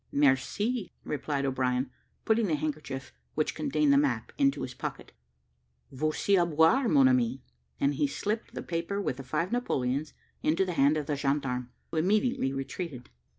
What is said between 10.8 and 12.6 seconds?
of the gendarme, who immediately